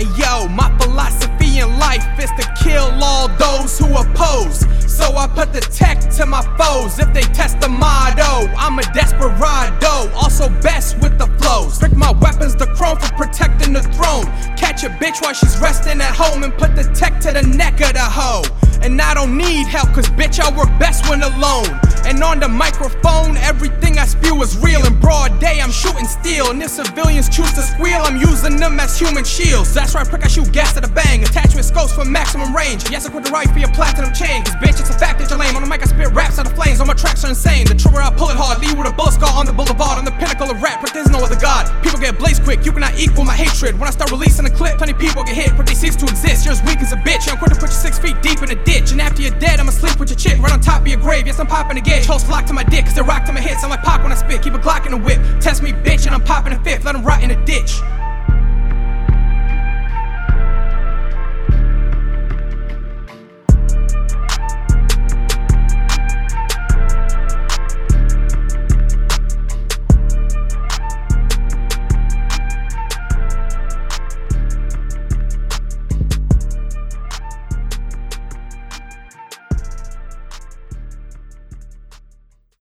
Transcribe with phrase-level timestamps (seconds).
[0.00, 4.66] yo, my philosophy in life is to kill all those who oppose.
[4.98, 6.98] So I put the tech to my foes.
[6.98, 10.10] If they test the motto, I'm a desperado.
[10.14, 11.78] Also best with the flows.
[11.78, 14.26] Pick my weapons, the chrome for protecting the throne.
[14.56, 17.80] Catch a bitch while she's resting at home and put the tech to the neck
[17.80, 18.42] of the hoe.
[18.82, 21.68] And I don't need help, cause bitch, I work best when alone.
[22.04, 24.84] And on the microphone, everything I spew is real.
[24.86, 25.67] In broad day, I'm
[26.38, 26.50] steel.
[26.52, 29.74] And if civilians choose to squeal, I'm using them as human shields.
[29.74, 31.22] That's right, prick, I shoot gas at a bang.
[31.22, 32.88] Attachment scopes for maximum range.
[32.90, 34.44] Yes, I quit the right for your platinum chain.
[34.44, 35.56] Cause bitch, it's a fact that you're lame.
[35.56, 36.80] On the mic, I spit raps out of flames.
[36.80, 37.66] All my tracks are insane.
[37.66, 38.60] The trigger, I pull it hard.
[38.60, 39.98] Leave with a bullet scar on the boulevard.
[39.98, 41.66] On the pinnacle of rap, but there's no other god.
[41.82, 43.78] People get blazed quick, you cannot equal my hatred.
[43.78, 46.44] When I start releasing a clip, plenty people get hit, but they cease to exist.
[46.44, 47.28] You're as weak as a bitch.
[47.28, 48.92] I'm quick to put you six feet deep in a ditch.
[48.92, 49.77] And after you're dead, I'ma sleep
[50.40, 51.26] right on top of your grave.
[51.26, 52.06] Yes, I'm popping gauge.
[52.06, 53.64] Host locked to my dick, cause they rock to my hits.
[53.64, 54.42] I'm like pop when I spit.
[54.42, 55.18] Keep a Glock in the whip.
[55.40, 56.84] Test me, bitch, and I'm popping a fifth.
[56.84, 57.80] Let them rot in a ditch.